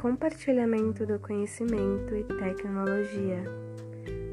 Compartilhamento 0.00 1.04
do 1.04 1.18
conhecimento 1.18 2.14
e 2.14 2.22
tecnologia. 2.22 3.42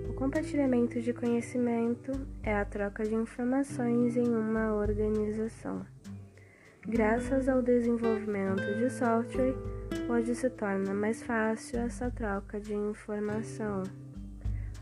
O 0.07 0.13
compartilhamento 0.13 1.01
de 1.01 1.11
conhecimento 1.11 2.11
é 2.43 2.53
a 2.53 2.63
troca 2.63 3.03
de 3.03 3.15
informações 3.15 4.15
em 4.15 4.27
uma 4.27 4.75
organização. 4.75 5.83
Graças 6.87 7.49
ao 7.49 7.63
desenvolvimento 7.63 8.61
de 8.77 8.91
software, 8.91 9.55
hoje 10.07 10.35
se 10.35 10.51
torna 10.51 10.93
mais 10.93 11.23
fácil 11.23 11.79
essa 11.79 12.11
troca 12.11 12.59
de 12.59 12.75
informação. 12.75 13.81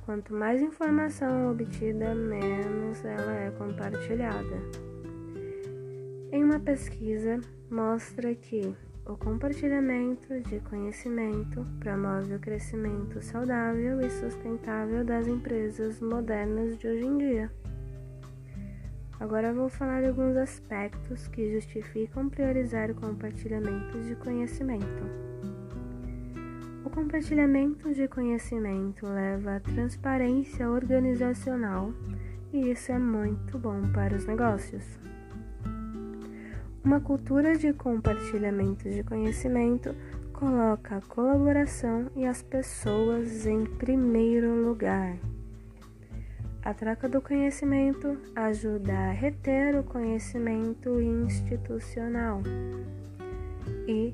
Quanto 0.06 0.34
mais 0.34 0.62
informação 0.62 1.50
obtida, 1.50 2.14
menos 2.14 3.06
ela 3.06 3.34
é 3.36 3.52
compartilhada. 3.52 4.58
Em 6.30 6.44
uma 6.44 6.60
pesquisa, 6.60 7.40
mostra 7.72 8.36
que 8.36 8.76
o 9.06 9.18
compartilhamento 9.18 10.40
de 10.44 10.62
conhecimento 10.62 11.66
promove 11.80 12.36
o 12.36 12.40
crescimento 12.40 13.22
saudável 13.22 14.00
e 14.00 14.10
sustentável 14.10 15.04
das 15.04 15.28
empresas 15.28 16.00
modernas 16.00 16.78
de 16.78 16.88
hoje 16.88 17.06
em 17.06 17.18
dia. 17.18 17.52
Agora 19.20 19.54
vou 19.54 19.68
falar 19.68 20.02
de 20.02 20.08
alguns 20.08 20.38
aspectos 20.38 21.28
que 21.28 21.54
justificam 21.54 22.30
priorizar 22.30 22.90
o 22.92 22.96
compartilhamento 22.96 24.00
de 24.02 24.16
conhecimento. 24.16 25.04
O 26.86 26.90
compartilhamento 26.90 27.94
de 27.94 28.08
conhecimento 28.08 29.06
leva 29.06 29.58
à 29.58 29.60
transparência 29.60 30.70
organizacional 30.70 31.94
e 32.54 32.72
isso 32.72 32.92
é 32.92 33.00
muito 33.00 33.58
bom 33.58 33.82
para 33.92 34.16
os 34.16 34.26
negócios. 34.26 35.13
Uma 36.84 37.00
cultura 37.00 37.58
de 37.58 37.72
compartilhamento 37.72 38.90
de 38.90 39.04
conhecimento 39.04 39.96
coloca 40.34 40.98
a 40.98 41.02
colaboração 41.02 42.12
e 42.14 42.26
as 42.26 42.42
pessoas 42.42 43.46
em 43.46 43.64
primeiro 43.64 44.54
lugar. 44.66 45.18
A 46.62 46.74
troca 46.74 47.08
do 47.08 47.22
conhecimento 47.22 48.18
ajuda 48.36 48.92
a 48.92 49.12
reter 49.12 49.80
o 49.80 49.84
conhecimento 49.84 51.00
institucional 51.00 52.42
e 53.88 54.14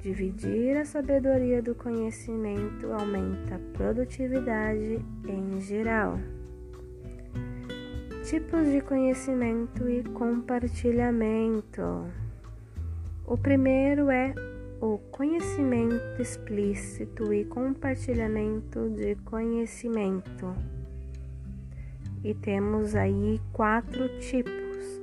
dividir 0.00 0.76
a 0.76 0.84
sabedoria 0.84 1.60
do 1.60 1.74
conhecimento 1.74 2.92
aumenta 2.92 3.56
a 3.56 3.76
produtividade 3.76 5.04
em 5.26 5.60
geral 5.60 6.20
tipos 8.24 8.66
de 8.66 8.80
conhecimento 8.80 9.86
e 9.86 10.02
compartilhamento. 10.02 12.06
O 13.26 13.36
primeiro 13.36 14.10
é 14.10 14.34
o 14.80 14.96
conhecimento 15.10 16.22
explícito 16.22 17.34
e 17.34 17.44
compartilhamento 17.44 18.88
de 18.88 19.14
conhecimento. 19.26 20.56
E 22.24 22.32
temos 22.32 22.94
aí 22.94 23.38
quatro 23.52 24.08
tipos. 24.20 25.00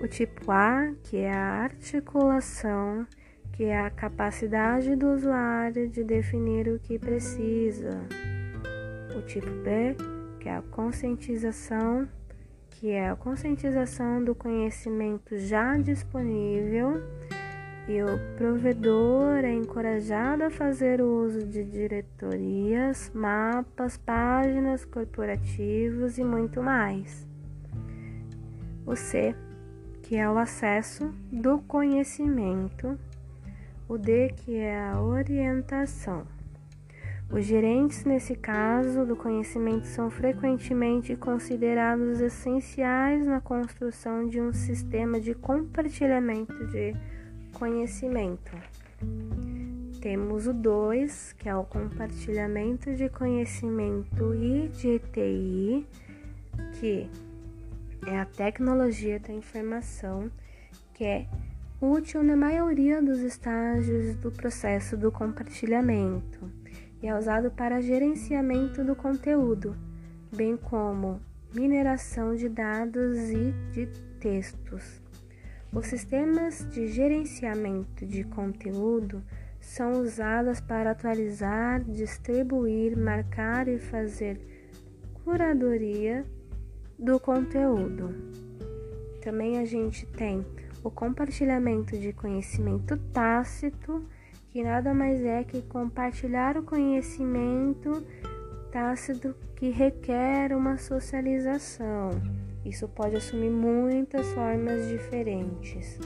O 0.00 0.06
tipo 0.06 0.52
A, 0.52 0.92
que 1.02 1.16
é 1.16 1.32
a 1.32 1.64
articulação, 1.64 3.04
que 3.54 3.64
é 3.64 3.80
a 3.80 3.90
capacidade 3.90 4.94
do 4.94 5.14
usuário 5.14 5.88
de 5.88 6.04
definir 6.04 6.68
o 6.68 6.78
que 6.78 6.96
precisa. 6.96 8.06
O 9.16 9.22
tipo 9.22 9.50
B, 9.64 9.96
que 10.42 10.48
é 10.48 10.56
a 10.56 10.62
conscientização, 10.62 12.08
que 12.68 12.90
é 12.90 13.10
a 13.10 13.14
conscientização 13.14 14.24
do 14.24 14.34
conhecimento 14.34 15.38
já 15.38 15.76
disponível 15.76 17.00
e 17.86 18.02
o 18.02 18.18
provedor 18.36 19.44
é 19.44 19.52
encorajado 19.52 20.42
a 20.42 20.50
fazer 20.50 21.00
uso 21.00 21.46
de 21.46 21.62
diretorias, 21.62 23.08
mapas, 23.14 23.96
páginas 23.96 24.84
corporativos 24.84 26.18
e 26.18 26.24
muito 26.24 26.60
mais. 26.60 27.24
O 28.84 28.96
C, 28.96 29.36
que 30.02 30.16
é 30.16 30.28
o 30.28 30.38
acesso 30.38 31.14
do 31.30 31.60
conhecimento, 31.60 32.98
o 33.88 33.96
D, 33.96 34.30
que 34.30 34.56
é 34.56 34.76
a 34.76 35.00
orientação. 35.00 36.26
Os 37.32 37.46
gerentes, 37.46 38.04
nesse 38.04 38.34
caso 38.36 39.06
do 39.06 39.16
conhecimento, 39.16 39.86
são 39.86 40.10
frequentemente 40.10 41.16
considerados 41.16 42.20
essenciais 42.20 43.26
na 43.26 43.40
construção 43.40 44.28
de 44.28 44.38
um 44.38 44.52
sistema 44.52 45.18
de 45.18 45.34
compartilhamento 45.34 46.66
de 46.66 46.94
conhecimento. 47.54 48.52
Temos 50.02 50.46
o 50.46 50.52
2, 50.52 51.32
que 51.32 51.48
é 51.48 51.56
o 51.56 51.64
compartilhamento 51.64 52.94
de 52.94 53.08
conhecimento 53.08 54.34
e 54.34 54.68
de 54.68 54.98
TI, 54.98 55.86
que 56.78 57.08
é 58.06 58.18
a 58.18 58.26
tecnologia 58.26 59.18
da 59.18 59.32
informação, 59.32 60.30
que 60.92 61.04
é 61.04 61.26
útil 61.80 62.22
na 62.22 62.36
maioria 62.36 63.00
dos 63.00 63.20
estágios 63.20 64.16
do 64.16 64.30
processo 64.30 64.98
do 64.98 65.10
compartilhamento 65.10 66.61
e 67.02 67.08
é 67.08 67.18
usado 67.18 67.50
para 67.50 67.80
gerenciamento 67.80 68.84
do 68.84 68.94
conteúdo, 68.94 69.76
bem 70.34 70.56
como 70.56 71.20
mineração 71.52 72.34
de 72.34 72.48
dados 72.48 73.18
e 73.30 73.52
de 73.72 73.86
textos. 74.20 75.02
Os 75.72 75.86
sistemas 75.86 76.68
de 76.70 76.86
gerenciamento 76.86 78.06
de 78.06 78.24
conteúdo 78.24 79.22
são 79.60 80.00
usados 80.02 80.60
para 80.60 80.90
atualizar, 80.90 81.82
distribuir, 81.82 82.96
marcar 82.96 83.68
e 83.68 83.78
fazer 83.78 84.38
curadoria 85.24 86.24
do 86.98 87.18
conteúdo. 87.18 88.14
Também 89.22 89.58
a 89.58 89.64
gente 89.64 90.06
tem 90.06 90.44
o 90.84 90.90
compartilhamento 90.90 91.96
de 91.98 92.12
conhecimento 92.12 92.96
tácito 93.12 94.04
que 94.52 94.62
nada 94.62 94.92
mais 94.92 95.24
é 95.24 95.42
que 95.42 95.62
compartilhar 95.62 96.58
o 96.58 96.62
conhecimento 96.62 98.04
tácito 98.70 99.34
que 99.56 99.70
requer 99.70 100.54
uma 100.54 100.76
socialização. 100.76 102.10
Isso 102.62 102.86
pode 102.86 103.16
assumir 103.16 103.50
muitas 103.50 104.26
formas 104.34 104.88
diferentes. 104.88 105.98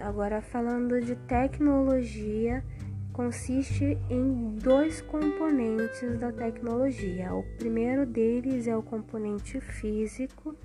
Agora, 0.00 0.42
falando 0.42 1.00
de 1.00 1.14
tecnologia, 1.14 2.64
consiste 3.12 3.96
em 4.10 4.56
dois 4.56 5.00
componentes 5.00 6.18
da 6.18 6.32
tecnologia. 6.32 7.32
O 7.32 7.44
primeiro 7.58 8.04
deles 8.04 8.66
é 8.66 8.76
o 8.76 8.82
componente 8.82 9.60
físico 9.60 10.56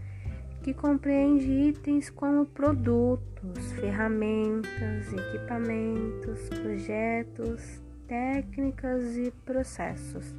que 0.65 0.73
compreende 0.73 1.45
itens 1.45 2.09
como 2.09 2.43
produtos, 2.43 3.71
ferramentas, 3.73 5.13
equipamentos, 5.13 6.49
projetos, 6.49 7.83
técnicas 8.07 9.15
e 9.15 9.29
processos. 9.45 10.33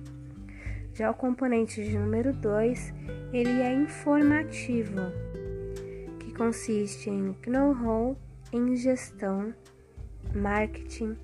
Já 0.93 1.13
o 1.13 1.15
componente 1.15 1.81
de 1.81 1.97
número 1.97 2.33
2, 2.33 2.93
ele 3.33 3.63
é 3.63 3.73
informativo, 3.73 5.01
que 6.19 6.35
consiste 6.35 7.09
em 7.09 7.33
know-how 7.47 8.19
em 8.53 8.75
gestão, 8.75 9.55
marketing, 10.35 11.17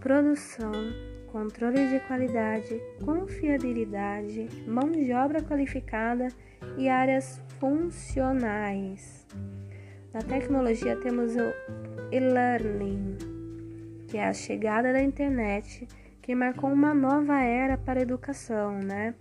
produção, 0.00 0.72
controle 1.30 1.88
de 1.88 2.00
qualidade, 2.00 2.82
confiabilidade, 3.04 4.48
mão 4.66 4.90
de 4.90 5.12
obra 5.12 5.40
qualificada 5.40 6.26
e 6.76 6.88
áreas 6.88 7.40
funcionais. 7.58 9.26
Na 10.12 10.20
tecnologia 10.20 10.96
temos 10.96 11.36
o 11.36 11.52
e-learning, 12.10 13.16
que 14.08 14.16
é 14.16 14.26
a 14.26 14.32
chegada 14.32 14.92
da 14.92 15.02
internet, 15.02 15.86
que 16.20 16.34
marcou 16.34 16.70
uma 16.70 16.92
nova 16.92 17.40
era 17.40 17.78
para 17.78 18.00
a 18.00 18.02
educação, 18.02 18.78
né? 18.78 19.14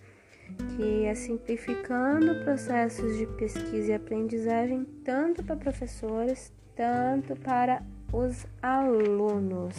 Que 0.75 1.05
é 1.05 1.13
simplificando 1.13 2.43
processos 2.43 3.17
de 3.17 3.27
pesquisa 3.27 3.91
e 3.91 3.93
aprendizagem 3.93 4.83
tanto 5.03 5.43
para 5.43 5.55
professores, 5.55 6.51
tanto 6.75 7.35
para 7.35 7.83
os 8.11 8.47
alunos. 8.61 9.75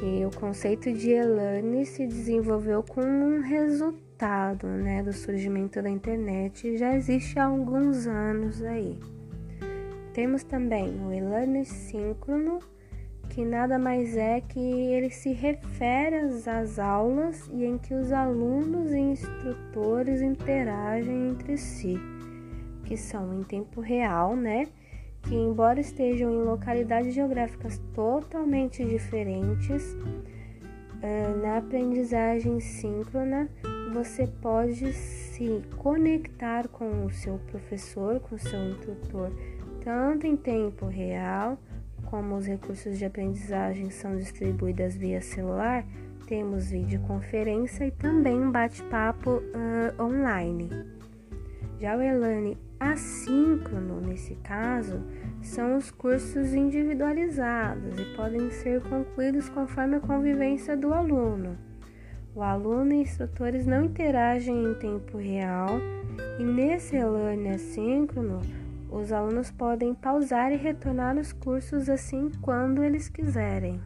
Que 0.00 0.26
o 0.26 0.30
conceito 0.36 0.92
de 0.92 1.10
e-learning 1.10 1.84
se 1.84 2.04
desenvolveu 2.04 2.82
com 2.82 3.02
um 3.02 3.40
resultado 3.40 4.11
resultado 4.22 4.68
né, 4.68 5.02
do 5.02 5.12
surgimento 5.12 5.82
da 5.82 5.90
internet 5.90 6.76
já 6.76 6.94
existe 6.94 7.38
há 7.40 7.46
alguns 7.46 8.06
anos 8.06 8.62
aí. 8.62 8.96
Temos 10.14 10.44
também 10.44 10.90
o 11.04 11.12
e-learning 11.12 11.64
síncrono, 11.64 12.60
que 13.30 13.44
nada 13.44 13.78
mais 13.80 14.16
é 14.16 14.40
que 14.40 14.60
ele 14.60 15.10
se 15.10 15.32
refere 15.32 16.16
às 16.16 16.78
aulas 16.78 17.50
e 17.52 17.64
em 17.64 17.78
que 17.78 17.94
os 17.94 18.12
alunos 18.12 18.92
e 18.92 18.98
instrutores 18.98 20.22
interagem 20.22 21.30
entre 21.30 21.56
si, 21.56 21.98
que 22.84 22.96
são 22.96 23.34
em 23.34 23.42
tempo 23.42 23.80
real, 23.80 24.36
né? 24.36 24.68
que, 25.22 25.34
embora 25.34 25.80
estejam 25.80 26.30
em 26.32 26.44
localidades 26.44 27.14
geográficas 27.14 27.80
totalmente 27.94 28.84
diferentes, 28.84 29.96
ah, 31.02 31.36
na 31.42 31.58
aprendizagem 31.58 32.60
síncrona 32.60 33.48
você 33.92 34.26
pode 34.26 34.92
se 34.92 35.62
conectar 35.76 36.66
com 36.68 37.04
o 37.04 37.10
seu 37.10 37.38
professor, 37.50 38.20
com 38.20 38.34
o 38.34 38.38
seu 38.38 38.70
instrutor, 38.70 39.30
tanto 39.84 40.26
em 40.26 40.36
tempo 40.36 40.86
real, 40.86 41.58
como 42.06 42.36
os 42.36 42.46
recursos 42.46 42.98
de 42.98 43.04
aprendizagem 43.04 43.90
são 43.90 44.16
distribuídos 44.16 44.96
via 44.96 45.20
celular, 45.20 45.84
temos 46.26 46.70
videoconferência 46.70 47.86
e 47.86 47.90
também 47.90 48.38
um 48.38 48.50
bate-papo 48.50 49.30
uh, 49.30 50.02
online. 50.02 50.70
Já 51.78 51.96
o 51.96 52.00
Elane 52.00 52.56
assíncrono, 52.78 54.00
nesse 54.00 54.34
caso, 54.36 55.02
são 55.40 55.76
os 55.76 55.90
cursos 55.90 56.54
individualizados 56.54 57.98
e 57.98 58.04
podem 58.16 58.50
ser 58.50 58.80
concluídos 58.82 59.48
conforme 59.48 59.96
a 59.96 60.00
convivência 60.00 60.76
do 60.76 60.92
aluno. 60.92 61.71
O 62.34 62.42
aluno 62.42 62.94
e 62.94 63.02
instrutores 63.02 63.66
não 63.66 63.84
interagem 63.84 64.64
em 64.64 64.74
tempo 64.74 65.18
real 65.18 65.68
e 66.38 66.42
nesse 66.42 66.96
e-learning 66.96 67.50
assíncrono, 67.50 68.40
os 68.90 69.12
alunos 69.12 69.50
podem 69.50 69.94
pausar 69.94 70.50
e 70.50 70.56
retornar 70.56 71.18
os 71.18 71.32
cursos 71.32 71.90
assim 71.90 72.30
quando 72.40 72.82
eles 72.82 73.08
quiserem. 73.08 73.78